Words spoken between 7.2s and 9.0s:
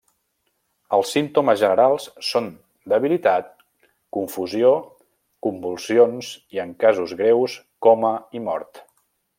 greus, coma i mort.